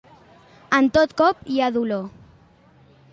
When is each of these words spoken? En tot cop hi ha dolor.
En 0.77 0.87
tot 0.95 1.13
cop 1.21 1.45
hi 1.57 1.61
ha 1.61 1.69
dolor. 1.77 2.03